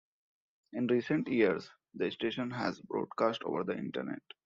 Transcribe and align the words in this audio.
In 0.73 0.87
recent 0.87 1.27
years, 1.27 1.69
the 1.93 2.09
station 2.09 2.49
has 2.49 2.81
broadcast 2.81 3.43
over 3.43 3.63
the 3.63 3.77
Internet. 3.77 4.23